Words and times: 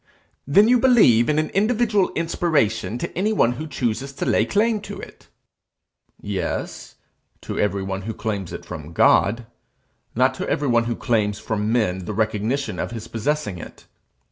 'Then 0.47 0.67
you 0.67 0.79
believe 0.79 1.29
in 1.29 1.37
an 1.37 1.51
individual 1.51 2.11
inspiration 2.15 2.97
to 2.97 3.15
anyone 3.15 3.51
who 3.51 3.67
chooses 3.67 4.11
to 4.11 4.25
lay 4.25 4.43
claim 4.45 4.81
to 4.81 4.99
it!' 4.99 5.27
Yes 6.19 6.95
to 7.41 7.59
everyone 7.59 8.01
who 8.01 8.13
claims 8.15 8.51
it 8.51 8.65
from 8.65 8.93
God; 8.93 9.45
not 10.15 10.33
to 10.33 10.49
everyone 10.49 10.85
who 10.85 10.95
claims 10.95 11.37
from 11.37 11.71
men 11.71 12.05
the 12.05 12.13
recognition 12.15 12.79
of 12.79 12.89
his 12.89 13.07
possessing 13.07 13.59
it. 13.59 13.85